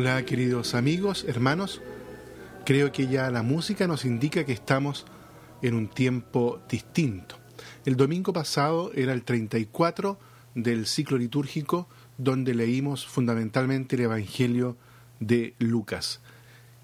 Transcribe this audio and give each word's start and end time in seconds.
Hola 0.00 0.24
queridos 0.24 0.76
amigos, 0.76 1.24
hermanos. 1.26 1.82
Creo 2.64 2.92
que 2.92 3.08
ya 3.08 3.32
la 3.32 3.42
música 3.42 3.88
nos 3.88 4.04
indica 4.04 4.44
que 4.44 4.52
estamos 4.52 5.04
en 5.60 5.74
un 5.74 5.88
tiempo 5.88 6.60
distinto. 6.70 7.34
El 7.84 7.96
domingo 7.96 8.32
pasado 8.32 8.92
era 8.94 9.12
el 9.12 9.24
34 9.24 10.16
del 10.54 10.86
ciclo 10.86 11.18
litúrgico 11.18 11.88
donde 12.16 12.54
leímos 12.54 13.08
fundamentalmente 13.08 13.96
el 13.96 14.02
Evangelio 14.02 14.76
de 15.18 15.56
Lucas. 15.58 16.20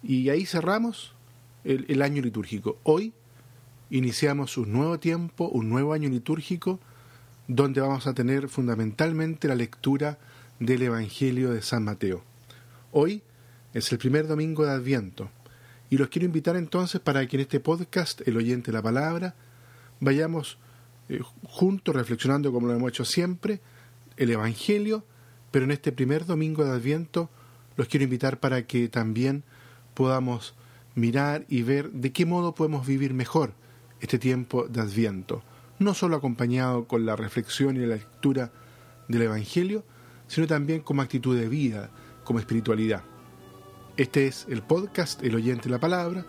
Y 0.02 0.28
ahí 0.30 0.44
cerramos 0.44 1.14
el, 1.62 1.86
el 1.86 2.02
año 2.02 2.20
litúrgico. 2.20 2.78
Hoy 2.82 3.12
iniciamos 3.90 4.58
un 4.58 4.72
nuevo 4.72 4.98
tiempo, 4.98 5.48
un 5.50 5.68
nuevo 5.68 5.92
año 5.92 6.08
litúrgico, 6.08 6.80
donde 7.46 7.80
vamos 7.80 8.08
a 8.08 8.14
tener 8.14 8.48
fundamentalmente 8.48 9.46
la 9.46 9.54
lectura 9.54 10.18
del 10.58 10.82
Evangelio 10.82 11.52
de 11.52 11.62
San 11.62 11.84
Mateo. 11.84 12.33
Hoy 12.96 13.22
es 13.72 13.90
el 13.90 13.98
primer 13.98 14.28
domingo 14.28 14.64
de 14.64 14.70
Adviento 14.70 15.28
y 15.90 15.98
los 15.98 16.10
quiero 16.10 16.26
invitar 16.26 16.54
entonces 16.54 17.00
para 17.00 17.26
que 17.26 17.36
en 17.36 17.40
este 17.40 17.58
podcast, 17.58 18.20
El 18.24 18.36
oyente 18.36 18.70
de 18.70 18.76
la 18.76 18.82
palabra, 18.82 19.34
vayamos 19.98 20.58
eh, 21.08 21.18
juntos 21.42 21.92
reflexionando 21.92 22.52
como 22.52 22.68
lo 22.68 22.74
hemos 22.74 22.90
hecho 22.90 23.04
siempre, 23.04 23.60
el 24.16 24.30
Evangelio, 24.30 25.04
pero 25.50 25.64
en 25.64 25.72
este 25.72 25.90
primer 25.90 26.24
domingo 26.24 26.64
de 26.64 26.70
Adviento 26.70 27.30
los 27.76 27.88
quiero 27.88 28.04
invitar 28.04 28.38
para 28.38 28.64
que 28.64 28.88
también 28.88 29.42
podamos 29.94 30.54
mirar 30.94 31.46
y 31.48 31.62
ver 31.62 31.90
de 31.90 32.12
qué 32.12 32.26
modo 32.26 32.54
podemos 32.54 32.86
vivir 32.86 33.12
mejor 33.12 33.54
este 34.02 34.20
tiempo 34.20 34.68
de 34.68 34.80
Adviento, 34.80 35.42
no 35.80 35.94
solo 35.94 36.14
acompañado 36.14 36.86
con 36.86 37.06
la 37.06 37.16
reflexión 37.16 37.74
y 37.74 37.80
la 37.80 37.96
lectura 37.96 38.52
del 39.08 39.22
Evangelio, 39.22 39.82
sino 40.28 40.46
también 40.46 40.80
como 40.80 41.02
actitud 41.02 41.36
de 41.36 41.48
vida, 41.48 41.90
como 42.24 42.38
espiritualidad. 42.38 43.02
Este 43.96 44.26
es 44.26 44.46
el 44.48 44.62
podcast 44.62 45.22
El 45.22 45.36
oyente 45.36 45.68
la 45.68 45.78
palabra 45.78 46.26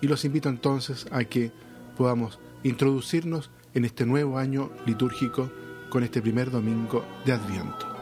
y 0.00 0.06
los 0.06 0.24
invito 0.24 0.48
entonces 0.48 1.06
a 1.10 1.24
que 1.24 1.52
podamos 1.96 2.38
introducirnos 2.62 3.50
en 3.74 3.84
este 3.84 4.04
nuevo 4.04 4.38
año 4.38 4.70
litúrgico 4.86 5.50
con 5.88 6.02
este 6.02 6.20
primer 6.20 6.50
domingo 6.50 7.04
de 7.24 7.32
Adviento. 7.32 7.99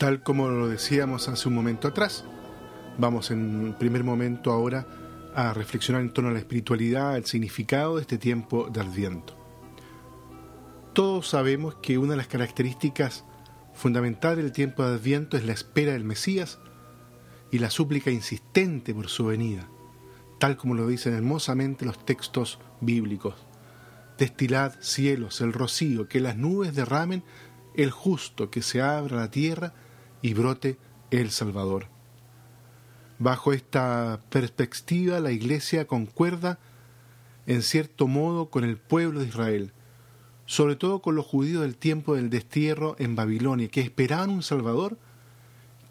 Tal 0.00 0.22
como 0.22 0.48
lo 0.48 0.66
decíamos 0.66 1.28
hace 1.28 1.46
un 1.46 1.54
momento 1.54 1.86
atrás, 1.86 2.24
vamos 2.96 3.30
en 3.30 3.74
primer 3.78 4.02
momento 4.02 4.50
ahora 4.50 4.86
a 5.34 5.52
reflexionar 5.52 6.00
en 6.00 6.10
torno 6.10 6.30
a 6.30 6.32
la 6.32 6.38
espiritualidad, 6.38 7.18
el 7.18 7.26
significado 7.26 7.96
de 7.96 8.00
este 8.00 8.16
tiempo 8.16 8.70
de 8.72 8.80
Adviento. 8.80 9.36
Todos 10.94 11.28
sabemos 11.28 11.74
que 11.82 11.98
una 11.98 12.12
de 12.12 12.16
las 12.16 12.28
características 12.28 13.26
fundamentales 13.74 14.42
del 14.42 14.52
tiempo 14.52 14.82
de 14.82 14.94
Adviento 14.94 15.36
es 15.36 15.44
la 15.44 15.52
espera 15.52 15.92
del 15.92 16.04
Mesías 16.04 16.60
y 17.50 17.58
la 17.58 17.68
súplica 17.68 18.10
insistente 18.10 18.94
por 18.94 19.10
su 19.10 19.26
venida, 19.26 19.68
tal 20.38 20.56
como 20.56 20.72
lo 20.72 20.86
dicen 20.86 21.12
hermosamente 21.12 21.84
los 21.84 22.06
textos 22.06 22.58
bíblicos. 22.80 23.34
Destilad 24.16 24.72
cielos 24.80 25.42
el 25.42 25.52
rocío, 25.52 26.08
que 26.08 26.20
las 26.20 26.38
nubes 26.38 26.74
derramen 26.74 27.22
el 27.74 27.90
justo, 27.90 28.48
que 28.48 28.62
se 28.62 28.80
abra 28.80 29.18
la 29.18 29.30
tierra 29.30 29.74
y 30.22 30.34
brote 30.34 30.78
el 31.10 31.30
Salvador. 31.30 31.86
Bajo 33.18 33.52
esta 33.52 34.20
perspectiva, 34.30 35.20
la 35.20 35.30
Iglesia 35.30 35.86
concuerda 35.86 36.58
en 37.46 37.62
cierto 37.62 38.06
modo 38.06 38.48
con 38.48 38.64
el 38.64 38.76
pueblo 38.76 39.20
de 39.20 39.26
Israel, 39.26 39.72
sobre 40.46 40.76
todo 40.76 41.00
con 41.02 41.14
los 41.14 41.26
judíos 41.26 41.62
del 41.62 41.76
tiempo 41.76 42.14
del 42.14 42.30
destierro 42.30 42.96
en 42.98 43.16
Babilonia, 43.16 43.68
que 43.68 43.80
esperaban 43.80 44.30
un 44.30 44.42
Salvador 44.42 44.98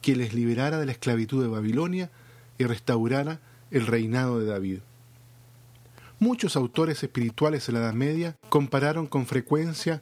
que 0.01 0.15
les 0.15 0.33
liberara 0.33 0.79
de 0.79 0.85
la 0.85 0.91
esclavitud 0.91 1.41
de 1.41 1.49
Babilonia 1.49 2.09
y 2.57 2.65
restaurara 2.65 3.41
el 3.71 3.85
reinado 3.85 4.39
de 4.39 4.45
David. 4.45 4.79
Muchos 6.19 6.55
autores 6.55 7.01
espirituales 7.03 7.67
de 7.67 7.73
la 7.73 7.79
Edad 7.79 7.93
Media 7.93 8.35
compararon 8.49 9.07
con 9.07 9.25
frecuencia 9.25 10.01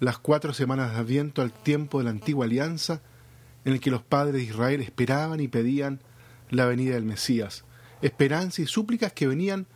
las 0.00 0.18
cuatro 0.18 0.52
semanas 0.52 0.92
de 0.92 0.98
Adviento 0.98 1.40
al 1.40 1.52
tiempo 1.52 1.98
de 1.98 2.04
la 2.04 2.10
antigua 2.10 2.46
alianza 2.46 3.00
en 3.64 3.72
el 3.72 3.80
que 3.80 3.90
los 3.90 4.02
padres 4.02 4.34
de 4.34 4.42
Israel 4.42 4.80
esperaban 4.80 5.40
y 5.40 5.48
pedían 5.48 6.00
la 6.50 6.66
venida 6.66 6.94
del 6.94 7.04
Mesías, 7.04 7.64
esperanza 8.02 8.62
y 8.62 8.66
súplicas 8.66 9.12
que 9.12 9.26
venían 9.26 9.66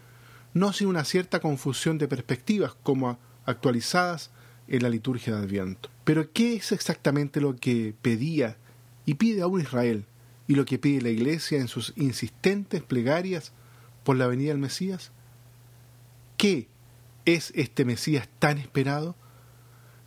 no 0.55 0.73
sin 0.73 0.89
una 0.89 1.05
cierta 1.05 1.41
confusión 1.41 1.99
de 1.99 2.09
perspectivas 2.09 2.75
como 2.83 3.19
actualizadas 3.45 4.31
en 4.67 4.83
la 4.83 4.91
liturgia 4.91 5.35
de 5.35 5.43
Adviento. 5.43 5.91
Pero 6.05 6.33
¿qué 6.33 6.57
es 6.57 6.73
exactamente 6.73 7.41
lo 7.41 7.57
que 7.57 7.95
pedía 8.03 8.57
y 9.07 9.15
pide 9.15 9.43
aún 9.43 9.61
Israel 9.61 10.05
y 10.47 10.55
lo 10.55 10.65
que 10.65 10.79
pide 10.79 11.03
la 11.03 11.11
Iglesia 11.11 11.59
en 11.59 11.69
sus 11.69 11.93
insistentes 11.97 12.83
plegarias 12.83 13.53
por 14.05 14.17
la 14.17 14.27
venida 14.27 14.51
del 14.51 14.59
Mesías? 14.59 15.13
¿Qué 16.37 16.69
es 17.25 17.53
este 17.55 17.85
Mesías 17.85 18.29
tan 18.39 18.59
esperado? 18.59 19.17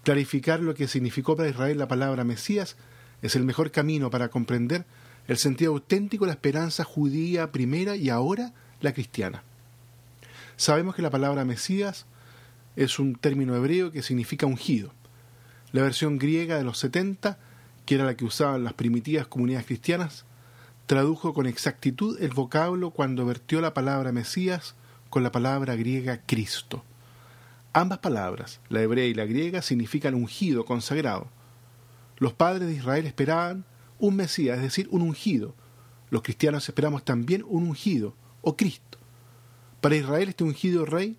Clarificar 0.03 0.59
lo 0.59 0.73
que 0.73 0.87
significó 0.87 1.35
para 1.35 1.49
Israel 1.49 1.77
la 1.77 1.87
palabra 1.87 2.23
Mesías 2.23 2.77
es 3.21 3.35
el 3.35 3.43
mejor 3.43 3.71
camino 3.71 4.09
para 4.09 4.29
comprender 4.29 4.85
el 5.27 5.37
sentido 5.37 5.73
auténtico 5.73 6.25
de 6.25 6.29
la 6.29 6.33
esperanza 6.33 6.83
judía 6.83 7.51
primera 7.51 7.95
y 7.95 8.09
ahora 8.09 8.53
la 8.81 8.93
cristiana. 8.93 9.43
Sabemos 10.55 10.95
que 10.95 11.01
la 11.01 11.09
palabra 11.09 11.45
Mesías 11.45 12.05
es 12.75 12.99
un 12.99 13.15
término 13.15 13.55
hebreo 13.55 13.91
que 13.91 14.03
significa 14.03 14.45
ungido. 14.45 14.93
La 15.71 15.81
versión 15.81 16.17
griega 16.17 16.57
de 16.57 16.63
los 16.63 16.77
70, 16.79 17.37
que 17.85 17.95
era 17.95 18.05
la 18.05 18.15
que 18.15 18.25
usaban 18.25 18.63
las 18.63 18.73
primitivas 18.73 19.27
comunidades 19.27 19.65
cristianas, 19.65 20.25
tradujo 20.85 21.33
con 21.33 21.47
exactitud 21.47 22.21
el 22.21 22.31
vocablo 22.31 22.91
cuando 22.91 23.25
vertió 23.25 23.61
la 23.61 23.73
palabra 23.73 24.11
Mesías 24.11 24.75
con 25.09 25.23
la 25.23 25.31
palabra 25.31 25.75
griega 25.75 26.21
Cristo. 26.25 26.83
Ambas 27.73 27.99
palabras, 27.99 28.59
la 28.69 28.81
hebrea 28.81 29.05
y 29.05 29.13
la 29.13 29.25
griega, 29.25 29.61
significan 29.61 30.13
ungido, 30.13 30.65
consagrado. 30.65 31.29
Los 32.21 32.33
padres 32.33 32.67
de 32.67 32.75
Israel 32.75 33.07
esperaban 33.07 33.65
un 33.97 34.15
Mesías, 34.15 34.57
es 34.57 34.63
decir, 34.63 34.87
un 34.91 35.01
ungido. 35.01 35.55
Los 36.11 36.21
cristianos 36.21 36.69
esperamos 36.69 37.03
también 37.03 37.43
un 37.47 37.63
ungido, 37.63 38.13
o 38.43 38.55
Cristo. 38.55 38.99
Para 39.81 39.95
Israel 39.95 40.29
este 40.29 40.43
ungido 40.43 40.85
rey 40.85 41.17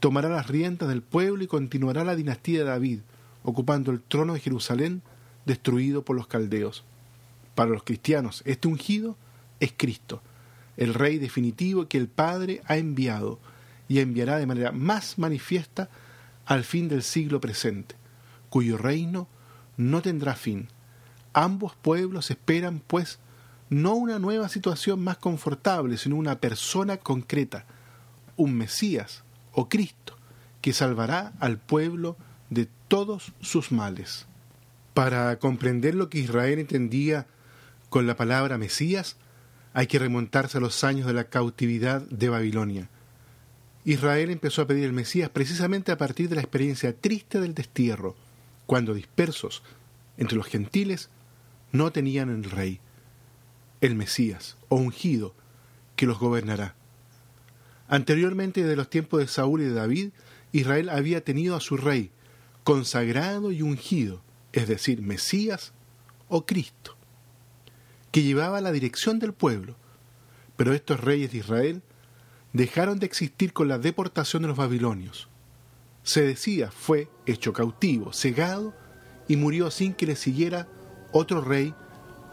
tomará 0.00 0.28
las 0.28 0.48
riendas 0.48 0.88
del 0.88 1.00
pueblo 1.00 1.44
y 1.44 1.46
continuará 1.46 2.02
la 2.02 2.16
dinastía 2.16 2.58
de 2.58 2.64
David, 2.64 3.02
ocupando 3.44 3.92
el 3.92 4.02
trono 4.02 4.34
de 4.34 4.40
Jerusalén 4.40 5.02
destruido 5.46 6.04
por 6.04 6.16
los 6.16 6.26
caldeos. 6.26 6.82
Para 7.54 7.70
los 7.70 7.84
cristianos 7.84 8.42
este 8.44 8.66
ungido 8.66 9.16
es 9.60 9.72
Cristo, 9.76 10.22
el 10.76 10.92
rey 10.92 11.18
definitivo 11.18 11.86
que 11.86 11.98
el 11.98 12.08
Padre 12.08 12.62
ha 12.66 12.78
enviado 12.78 13.38
y 13.86 14.00
enviará 14.00 14.38
de 14.38 14.46
manera 14.46 14.72
más 14.72 15.20
manifiesta 15.20 15.88
al 16.46 16.64
fin 16.64 16.88
del 16.88 17.04
siglo 17.04 17.40
presente, 17.40 17.94
cuyo 18.50 18.76
reino 18.76 19.28
no 19.90 20.02
tendrá 20.02 20.34
fin. 20.34 20.68
Ambos 21.32 21.74
pueblos 21.74 22.30
esperan, 22.30 22.82
pues, 22.86 23.18
no 23.70 23.94
una 23.94 24.18
nueva 24.18 24.48
situación 24.48 25.02
más 25.02 25.16
confortable, 25.16 25.96
sino 25.96 26.16
una 26.16 26.40
persona 26.40 26.98
concreta, 26.98 27.64
un 28.36 28.54
Mesías 28.54 29.24
o 29.52 29.68
Cristo, 29.68 30.16
que 30.60 30.72
salvará 30.72 31.32
al 31.40 31.58
pueblo 31.58 32.16
de 32.50 32.68
todos 32.88 33.32
sus 33.40 33.72
males. 33.72 34.26
Para 34.94 35.38
comprender 35.38 35.94
lo 35.94 36.10
que 36.10 36.18
Israel 36.18 36.58
entendía 36.58 37.26
con 37.88 38.06
la 38.06 38.16
palabra 38.16 38.58
Mesías, 38.58 39.16
hay 39.72 39.86
que 39.86 39.98
remontarse 39.98 40.58
a 40.58 40.60
los 40.60 40.84
años 40.84 41.06
de 41.06 41.14
la 41.14 41.24
cautividad 41.24 42.02
de 42.02 42.28
Babilonia. 42.28 42.88
Israel 43.84 44.30
empezó 44.30 44.62
a 44.62 44.66
pedir 44.66 44.84
el 44.84 44.92
Mesías 44.92 45.30
precisamente 45.30 45.92
a 45.92 45.98
partir 45.98 46.28
de 46.28 46.36
la 46.36 46.42
experiencia 46.42 46.94
triste 46.94 47.40
del 47.40 47.54
destierro, 47.54 48.14
cuando 48.66 48.94
dispersos 48.94 49.62
entre 50.16 50.36
los 50.36 50.46
gentiles 50.46 51.10
no 51.72 51.92
tenían 51.92 52.30
el 52.30 52.44
rey, 52.44 52.80
el 53.80 53.94
Mesías 53.94 54.56
o 54.68 54.76
ungido 54.76 55.34
que 55.96 56.06
los 56.06 56.18
gobernará. 56.18 56.74
Anteriormente, 57.88 58.64
de 58.64 58.76
los 58.76 58.88
tiempos 58.88 59.20
de 59.20 59.26
Saúl 59.26 59.62
y 59.62 59.64
de 59.64 59.74
David, 59.74 60.10
Israel 60.52 60.88
había 60.88 61.24
tenido 61.24 61.56
a 61.56 61.60
su 61.60 61.76
rey, 61.76 62.10
consagrado 62.64 63.52
y 63.52 63.62
ungido, 63.62 64.22
es 64.52 64.68
decir, 64.68 65.02
Mesías 65.02 65.72
o 66.28 66.46
Cristo, 66.46 66.96
que 68.10 68.22
llevaba 68.22 68.60
la 68.60 68.72
dirección 68.72 69.18
del 69.18 69.32
pueblo. 69.32 69.76
Pero 70.56 70.74
estos 70.74 71.00
reyes 71.00 71.32
de 71.32 71.38
Israel 71.38 71.82
dejaron 72.52 72.98
de 72.98 73.06
existir 73.06 73.52
con 73.52 73.68
la 73.68 73.78
deportación 73.78 74.42
de 74.42 74.48
los 74.48 74.56
babilonios 74.56 75.28
se 76.02 76.22
decía, 76.22 76.70
fue 76.70 77.08
hecho 77.26 77.52
cautivo, 77.52 78.12
cegado 78.12 78.74
y 79.28 79.36
murió 79.36 79.70
sin 79.70 79.94
que 79.94 80.06
le 80.06 80.16
siguiera 80.16 80.68
otro 81.12 81.40
rey 81.40 81.74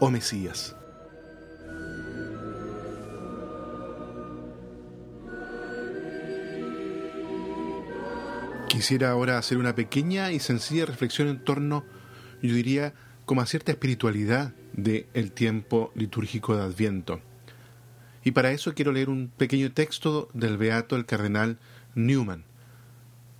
o 0.00 0.10
Mesías. 0.10 0.76
Quisiera 8.68 9.10
ahora 9.10 9.36
hacer 9.36 9.58
una 9.58 9.74
pequeña 9.74 10.32
y 10.32 10.38
sencilla 10.38 10.86
reflexión 10.86 11.28
en 11.28 11.44
torno, 11.44 11.84
yo 12.40 12.54
diría, 12.54 12.94
como 13.26 13.42
a 13.42 13.46
cierta 13.46 13.72
espiritualidad 13.72 14.54
del 14.72 15.06
de 15.12 15.30
tiempo 15.30 15.92
litúrgico 15.94 16.56
de 16.56 16.62
Adviento. 16.62 17.20
Y 18.24 18.30
para 18.30 18.52
eso 18.52 18.74
quiero 18.74 18.92
leer 18.92 19.10
un 19.10 19.28
pequeño 19.28 19.72
texto 19.72 20.28
del 20.34 20.56
Beato 20.56 20.96
el 20.96 21.04
Cardenal 21.04 21.58
Newman, 21.94 22.44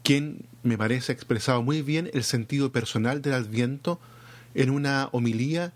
quien 0.03 0.47
me 0.63 0.79
parece 0.79 1.13
ha 1.13 1.15
expresado 1.15 1.63
muy 1.63 1.83
bien 1.83 2.11
el 2.13 2.25
sentido 2.25 2.73
personal 2.73 3.23
del 3.23 3.35
Adviento 3.35 4.01
en 4.55 4.71
una 4.71 5.09
homilía 5.13 5.73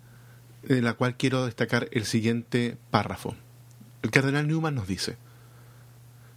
de 0.62 0.82
la 0.82 0.94
cual 0.94 1.16
quiero 1.16 1.44
destacar 1.44 1.88
el 1.92 2.04
siguiente 2.04 2.76
párrafo. 2.90 3.36
El 4.02 4.10
cardenal 4.10 4.46
Newman 4.46 4.74
nos 4.74 4.86
dice, 4.86 5.16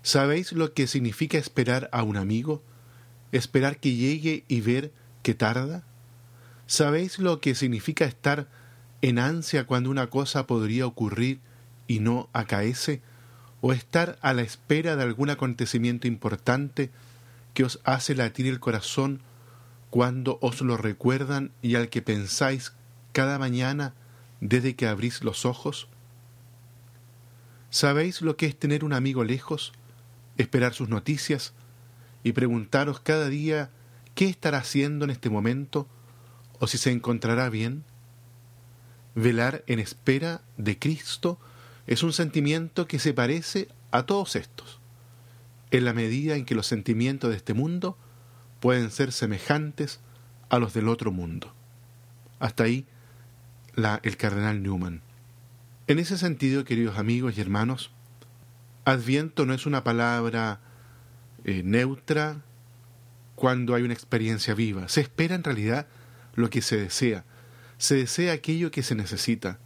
¿Sabéis 0.02 0.54
lo 0.54 0.74
que 0.74 0.88
significa 0.88 1.38
esperar 1.38 1.90
a 1.92 2.04
un 2.04 2.18
amigo? 2.18 2.64
¿Esperar 3.32 3.78
que 3.78 3.94
llegue 3.94 4.46
y 4.48 4.62
ver 4.62 4.94
que 5.22 5.34
tarda? 5.34 5.84
¿Sabéis 6.66 7.20
lo 7.20 7.42
que 7.42 7.56
significa 7.56 8.06
estar 8.06 8.48
en 9.02 9.20
ansia 9.20 9.66
cuando 9.66 9.90
una 9.90 10.10
cosa 10.10 10.48
podría 10.48 10.86
ocurrir 10.86 11.40
y 11.88 12.00
no 12.00 12.30
acaece? 12.32 13.02
¿O 13.60 13.74
estar 13.74 14.18
a 14.22 14.34
la 14.34 14.44
espera 14.44 14.96
de 14.96 15.04
algún 15.04 15.30
acontecimiento 15.30 16.08
importante 16.08 16.90
que 17.58 17.64
os 17.64 17.80
hace 17.86 18.14
latir 18.14 18.46
el 18.46 18.60
corazón 18.60 19.20
cuando 19.90 20.38
os 20.44 20.62
lo 20.62 20.78
recuerdan 20.78 21.52
y 21.64 21.74
al 21.74 21.90
que 21.90 22.04
pensáis 22.04 22.74
cada 23.14 23.40
mañana 23.40 23.96
desde 24.42 24.76
que 24.76 24.86
abrís 24.86 25.24
los 25.24 25.44
ojos? 25.44 25.88
¿Sabéis 27.72 28.22
lo 28.22 28.38
que 28.38 28.46
es 28.46 28.60
tener 28.60 28.84
un 28.84 28.94
amigo 28.94 29.24
lejos, 29.24 29.74
esperar 30.38 30.76
sus 30.76 30.88
noticias 30.88 31.54
y 32.22 32.34
preguntaros 32.34 33.00
cada 33.00 33.28
día 33.28 33.72
qué 34.14 34.26
estará 34.26 34.60
haciendo 34.60 35.06
en 35.06 35.10
este 35.10 35.32
momento 35.32 35.88
o 36.60 36.68
si 36.68 36.78
se 36.78 36.92
encontrará 36.92 37.50
bien? 37.50 37.86
Velar 39.16 39.64
en 39.66 39.80
espera 39.80 40.42
de 40.58 40.78
Cristo 40.78 41.40
es 41.88 42.04
un 42.04 42.14
sentimiento 42.14 42.86
que 42.86 43.00
se 43.00 43.16
parece 43.16 43.68
a 43.90 44.04
todos 44.04 44.36
estos, 44.36 44.80
en 45.72 45.86
la 45.86 45.94
medida 45.94 46.36
en 46.36 46.46
que 46.46 46.56
los 46.56 46.68
sentimientos 46.68 47.30
de 47.30 47.38
este 47.38 47.54
mundo 47.54 47.98
pueden 48.60 48.92
ser 48.92 49.12
semejantes 49.12 50.00
a 50.50 50.60
los 50.60 50.74
del 50.74 50.88
otro 50.88 51.12
mundo. 51.12 51.54
Hasta 52.40 52.64
ahí 52.64 52.86
la, 53.76 54.00
el 54.04 54.18
cardenal 54.18 54.64
Newman. 54.64 55.02
En 55.88 56.00
ese 56.00 56.18
sentido, 56.18 56.64
queridos 56.64 56.98
amigos 56.98 57.38
y 57.38 57.42
hermanos, 57.42 57.92
Adviento 58.86 59.46
no 59.46 59.54
es 59.54 59.66
una 59.66 59.84
palabra 59.84 60.62
eh, 61.44 61.62
neutra 61.64 62.42
cuando 63.36 63.76
hay 63.76 63.84
una 63.84 63.94
experiencia 63.94 64.54
viva. 64.54 64.88
Se 64.88 65.02
espera 65.02 65.36
en 65.36 65.44
realidad 65.44 65.88
lo 66.36 66.50
que 66.50 66.62
se 66.62 66.78
desea. 66.78 67.26
Se 67.78 67.96
desea 67.96 68.32
aquello 68.32 68.72
que 68.72 68.84
se 68.84 68.96
necesita. 68.96 69.60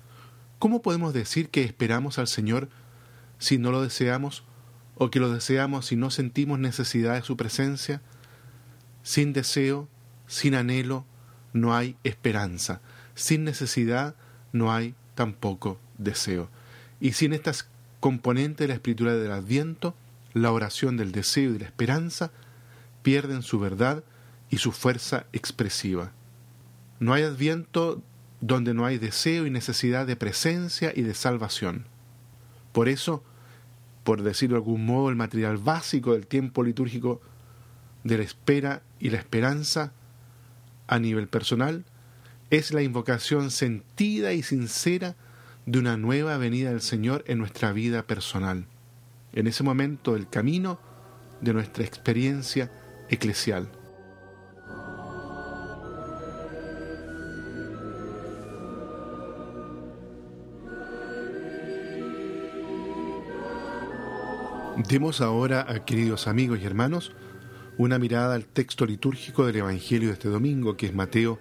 ¿Cómo 0.57 0.81
podemos 0.81 1.13
decir 1.13 1.49
que 1.49 1.63
esperamos 1.63 2.17
al 2.17 2.27
Señor 2.27 2.69
si 3.37 3.59
no 3.59 3.71
lo 3.71 3.83
deseamos 3.83 4.43
o 5.03 5.09
que 5.09 5.19
lo 5.19 5.33
deseamos 5.33 5.87
si 5.87 5.95
no 5.95 6.11
sentimos 6.11 6.59
necesidad 6.59 7.15
de 7.15 7.23
su 7.23 7.35
presencia? 7.35 8.03
Sin 9.01 9.33
deseo, 9.33 9.89
sin 10.27 10.53
anhelo, 10.53 11.07
no 11.53 11.75
hay 11.75 11.97
esperanza. 12.03 12.81
Sin 13.15 13.43
necesidad, 13.43 14.13
no 14.53 14.71
hay 14.71 14.93
tampoco 15.15 15.79
deseo. 15.97 16.51
Y 16.99 17.13
sin 17.13 17.33
estas 17.33 17.67
componentes 17.99 18.59
de 18.59 18.67
la 18.67 18.75
escritura 18.75 19.15
del 19.15 19.31
Adviento, 19.31 19.95
la 20.33 20.51
oración 20.51 20.97
del 20.97 21.11
deseo 21.11 21.55
y 21.55 21.57
la 21.57 21.65
esperanza 21.65 22.29
pierden 23.01 23.41
su 23.41 23.59
verdad 23.59 24.03
y 24.51 24.57
su 24.57 24.71
fuerza 24.71 25.25
expresiva. 25.33 26.11
No 26.99 27.13
hay 27.13 27.23
Adviento 27.23 28.03
donde 28.39 28.75
no 28.75 28.85
hay 28.85 28.99
deseo 28.99 29.47
y 29.47 29.49
necesidad 29.49 30.05
de 30.05 30.15
presencia 30.15 30.93
y 30.95 31.01
de 31.01 31.15
salvación. 31.15 31.87
Por 32.71 32.87
eso, 32.87 33.23
por 34.03 34.23
decirlo 34.23 34.55
de 34.55 34.59
algún 34.63 34.85
modo, 34.85 35.09
el 35.09 35.15
material 35.15 35.57
básico 35.57 36.13
del 36.13 36.27
tiempo 36.27 36.63
litúrgico 36.63 37.21
de 38.03 38.17
la 38.17 38.23
espera 38.23 38.81
y 38.99 39.09
la 39.09 39.17
esperanza 39.17 39.93
a 40.87 40.99
nivel 40.99 41.27
personal 41.27 41.85
es 42.49 42.73
la 42.73 42.81
invocación 42.81 43.51
sentida 43.51 44.33
y 44.33 44.43
sincera 44.43 45.15
de 45.65 45.79
una 45.79 45.97
nueva 45.97 46.37
venida 46.37 46.71
del 46.71 46.81
Señor 46.81 47.23
en 47.27 47.37
nuestra 47.37 47.71
vida 47.71 48.03
personal, 48.03 48.65
en 49.33 49.47
ese 49.47 49.63
momento 49.63 50.13
del 50.13 50.27
camino 50.27 50.79
de 51.39 51.53
nuestra 51.53 51.85
experiencia 51.85 52.71
eclesial. 53.09 53.69
Demos 64.87 65.21
ahora, 65.21 65.65
queridos 65.85 66.27
amigos 66.27 66.59
y 66.61 66.65
hermanos, 66.65 67.11
una 67.77 67.99
mirada 67.99 68.35
al 68.35 68.45
texto 68.45 68.85
litúrgico 68.85 69.45
del 69.45 69.57
Evangelio 69.57 70.07
de 70.07 70.13
este 70.13 70.29
domingo, 70.29 70.75
que 70.75 70.87
es 70.87 70.93
Mateo 70.93 71.39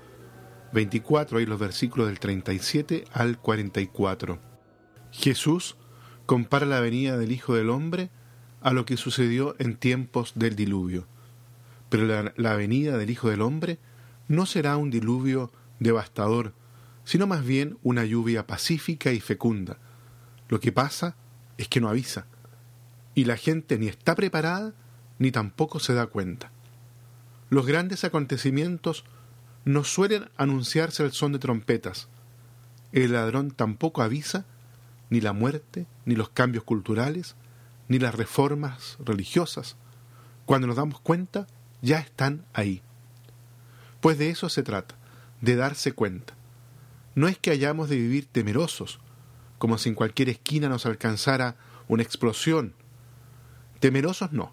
24, 0.73 1.39
ahí 1.39 1.47
los 1.47 1.59
versículos 1.59 2.09
del 2.09 2.19
37 2.19 3.05
al 3.13 3.39
44. 3.39 4.39
Jesús 5.13 5.77
compara 6.27 6.67
la 6.67 6.81
venida 6.81 7.17
del 7.17 7.33
Hijo 7.33 7.55
del 7.55 7.71
Hombre 7.71 8.11
a 8.61 8.73
lo 8.73 8.85
que 8.85 8.97
sucedió 8.97 9.57
en 9.59 9.77
tiempos 9.77 10.33
del 10.35 10.55
diluvio. 10.55 11.07
Pero 11.89 12.07
la, 12.07 12.35
la 12.37 12.57
venida 12.57 12.99
del 12.99 13.11
Hijo 13.11 13.31
del 13.31 13.43
Hombre 13.43 13.79
no 14.29 14.45
será 14.45 14.77
un 14.77 14.91
diluvio 14.91 15.51
devastador, 15.79 16.53
sino 17.05 17.27
más 17.27 17.45
bien 17.45 17.79
una 17.83 18.05
lluvia 18.05 18.47
pacífica 18.47 19.13
y 19.13 19.21
fecunda. 19.21 19.79
Lo 20.49 20.61
que 20.61 20.73
pasa 20.73 21.17
es 21.57 21.69
que 21.69 21.81
no 21.81 21.89
avisa, 21.89 22.27
y 23.21 23.25
la 23.27 23.37
gente 23.37 23.77
ni 23.79 23.87
está 23.87 24.15
preparada 24.15 24.73
ni 25.19 25.31
tampoco 25.31 25.79
se 25.79 25.93
da 25.93 26.07
cuenta. 26.07 26.51
Los 27.51 27.67
grandes 27.67 28.03
acontecimientos 28.05 29.05
no 29.67 29.85
suelen 29.85 30.31
anunciarse 30.39 31.03
al 31.03 31.13
son 31.13 31.33
de 31.33 31.39
trompetas. 31.39 32.09
El 32.93 33.13
ladrón 33.13 33.51
tampoco 33.51 34.01
avisa 34.01 34.47
ni 35.11 35.21
la 35.21 35.35
muerte, 35.35 35.87
ni 36.07 36.17
los 36.17 36.31
cambios 36.31 36.65
culturales, 36.65 37.37
ni 37.89 37.99
las 37.99 38.15
reformas 38.15 38.97
religiosas. 39.05 39.77
Cuando 40.47 40.67
nos 40.67 40.77
damos 40.77 40.99
cuenta, 41.01 41.47
ya 41.83 41.99
están 41.99 42.47
ahí. 42.55 42.81
Pues 44.01 44.17
de 44.17 44.31
eso 44.31 44.49
se 44.49 44.63
trata, 44.63 44.95
de 45.43 45.57
darse 45.57 45.93
cuenta. 45.93 46.33
No 47.15 47.29
es 47.29 47.37
que 47.37 47.51
hayamos 47.51 47.91
de 47.91 47.97
vivir 47.97 48.29
temerosos, 48.33 48.99
como 49.59 49.77
si 49.77 49.91
en 49.91 49.95
cualquier 49.95 50.31
esquina 50.31 50.71
nos 50.71 50.87
alcanzara 50.87 51.57
una 51.87 52.03
explosión. 52.03 52.73
Temerosos 53.81 54.33
no, 54.33 54.53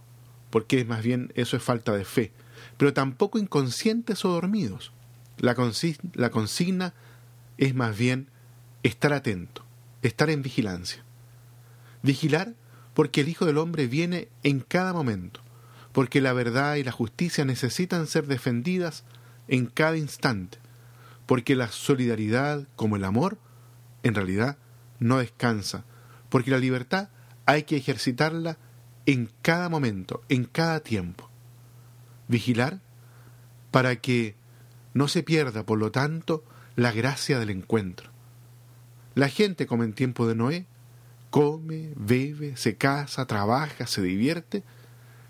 porque 0.50 0.86
más 0.86 1.04
bien 1.04 1.32
eso 1.36 1.58
es 1.58 1.64
falta 1.64 1.94
de 1.94 2.06
fe, 2.06 2.32
pero 2.78 2.94
tampoco 2.94 3.38
inconscientes 3.38 4.24
o 4.26 4.30
dormidos. 4.30 4.94
La, 5.38 5.54
consigna, 5.54 6.94
es 7.58 7.76
más 7.76 7.98
bien 7.98 8.30
estar 8.84 9.14
atento, 9.14 9.64
estar 10.02 10.30
en 10.30 10.42
vigilancia. 10.42 11.04
Vigilar 12.02 12.56
porque 12.94 13.22
el 13.22 13.30
Hijo 13.30 13.46
del 13.46 13.60
Hombre 13.60 13.86
viene 13.86 14.30
en 14.44 14.62
cada 14.62 14.94
momento, 14.94 15.42
porque 15.92 16.22
la 16.22 16.34
verdad 16.34 16.76
y 16.76 16.84
la 16.84 16.92
justicia 16.92 17.46
necesitan 17.46 18.08
ser 18.08 18.26
defendidas 18.26 19.04
en 19.48 19.68
cada 19.68 19.98
instante, 19.98 20.58
porque 21.26 21.56
la 21.56 21.68
solidaridad 21.68 22.68
como 22.76 22.96
el 22.96 23.04
amor 23.04 23.38
en 24.04 24.16
realidad 24.16 24.58
no 25.00 25.20
descansa, 25.20 25.84
porque 26.30 26.52
la 26.52 26.58
libertad 26.58 27.10
hay 27.46 27.64
que 27.64 27.78
ejercitarla 27.78 28.58
en 29.08 29.32
cada 29.42 29.70
momento, 29.70 30.22
en 30.30 30.44
cada 30.44 30.82
tiempo. 30.82 31.30
Vigilar 32.28 32.82
para 33.72 33.96
que 33.96 34.36
no 34.94 35.08
se 35.08 35.24
pierda, 35.24 35.66
por 35.66 35.80
lo 35.80 35.92
tanto, 35.92 36.44
la 36.76 36.92
gracia 36.92 37.40
del 37.40 37.50
encuentro. 37.50 38.12
La 39.16 39.30
gente, 39.30 39.66
como 39.66 39.84
en 39.84 39.94
tiempo 39.94 40.28
de 40.28 40.36
Noé, 40.36 40.66
come, 41.30 41.94
bebe, 41.96 42.58
se 42.58 42.76
casa, 42.76 43.26
trabaja, 43.26 43.88
se 43.88 44.02
divierte, 44.02 44.64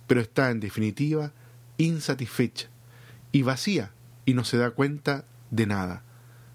pero 0.07 0.21
está 0.21 0.49
en 0.49 0.59
definitiva 0.59 1.31
insatisfecha 1.77 2.69
y 3.31 3.43
vacía 3.43 3.91
y 4.25 4.33
no 4.33 4.43
se 4.43 4.57
da 4.57 4.71
cuenta 4.71 5.25
de 5.51 5.67
nada. 5.67 6.03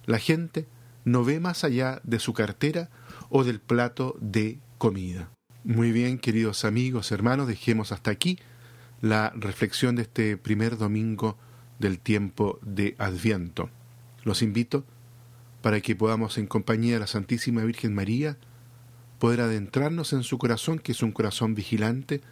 La 0.06 0.18
gente 0.18 0.66
no 1.04 1.24
ve 1.24 1.38
más 1.38 1.62
allá 1.62 2.00
de 2.02 2.18
su 2.18 2.32
cartera 2.32 2.90
o 3.30 3.44
del 3.44 3.60
plato 3.60 4.16
de 4.20 4.58
comida. 4.78 5.30
Muy 5.64 5.92
bien, 5.92 6.18
queridos 6.18 6.64
amigos, 6.64 7.12
hermanos, 7.12 7.46
dejemos 7.46 7.92
hasta 7.92 8.10
aquí 8.10 8.36
la 9.00 9.30
reflexión 9.36 9.94
de 9.94 10.02
este 10.02 10.36
primer 10.36 10.76
domingo 10.76 11.38
del 11.78 12.00
tiempo 12.00 12.58
de 12.62 12.96
Adviento. 12.98 13.70
Los 14.24 14.42
invito 14.42 14.84
para 15.62 15.80
que 15.80 15.94
podamos, 15.94 16.36
en 16.36 16.48
compañía 16.48 16.94
de 16.94 16.98
la 16.98 17.06
Santísima 17.06 17.62
Virgen 17.62 17.94
María, 17.94 18.38
poder 19.20 19.40
adentrarnos 19.40 20.12
en 20.12 20.24
su 20.24 20.36
corazón, 20.36 20.80
que 20.80 20.90
es 20.90 21.00
un 21.00 21.12
corazón 21.12 21.54
vigilante, 21.54 22.22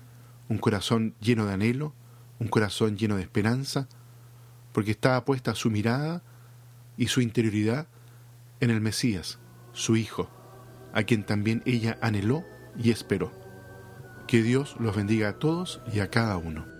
un 0.48 0.58
corazón 0.58 1.14
lleno 1.20 1.46
de 1.46 1.52
anhelo, 1.52 1.94
un 2.40 2.48
corazón 2.48 2.96
lleno 2.96 3.14
de 3.14 3.22
esperanza, 3.22 3.86
porque 4.72 4.90
estaba 4.90 5.24
puesta 5.24 5.54
su 5.54 5.70
mirada 5.70 6.24
y 6.96 7.06
su 7.06 7.20
interioridad 7.20 7.86
en 8.58 8.70
el 8.70 8.80
Mesías, 8.80 9.38
su 9.72 9.94
Hijo, 9.94 10.28
a 10.92 11.04
quien 11.04 11.22
también 11.22 11.62
ella 11.64 11.96
anheló 12.02 12.44
y 12.82 12.90
esperó. 12.90 13.30
Que 14.26 14.42
Dios 14.42 14.76
los 14.78 14.94
bendiga 14.94 15.28
a 15.28 15.38
todos 15.38 15.80
y 15.92 16.00
a 16.00 16.08
cada 16.08 16.36
uno. 16.36 16.79